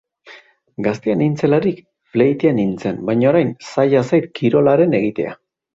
[0.87, 1.83] Gaztea nintzelarik
[2.15, 5.41] fleitean nintzen, baina orain zaila zait kirolaren egitea.